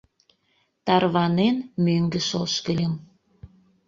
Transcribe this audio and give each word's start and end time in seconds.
Тарванен, 0.85 1.55
мӧҥгыш 1.83 2.29
ошкыльым. 2.41 2.93